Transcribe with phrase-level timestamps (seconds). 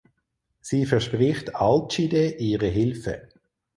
[0.61, 3.29] Sie verspricht Alcide ihre Hilfe.